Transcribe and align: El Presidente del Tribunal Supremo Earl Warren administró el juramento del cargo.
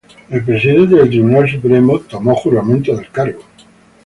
El 0.31 0.43
Presidente 0.43 0.95
del 0.95 1.09
Tribunal 1.11 1.47
Supremo 1.47 1.93
Earl 2.09 2.25
Warren 2.25 2.25
administró 2.25 2.31
el 2.31 2.37
juramento 2.41 2.95
del 2.95 3.11
cargo. 3.11 3.41